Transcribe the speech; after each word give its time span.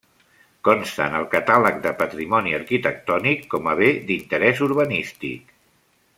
Consta 0.67 1.03
en 1.11 1.17
el 1.17 1.27
catàleg 1.33 1.77
de 1.83 1.91
patrimoni 1.99 2.55
arquitectònic 2.61 3.45
com 3.53 3.69
a 3.75 3.77
bé 3.83 3.91
d'interès 4.09 4.65
urbanístic. 4.71 5.55